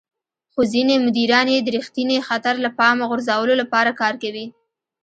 خو 0.53 0.61
ځينې 0.73 0.95
مديران 1.05 1.47
يې 1.53 1.59
د 1.63 1.67
رېښتيني 1.75 2.17
خطر 2.27 2.55
له 2.65 2.69
پامه 2.77 3.03
غورځولو 3.09 3.53
لپاره 3.61 3.97
کاروي. 3.99 4.45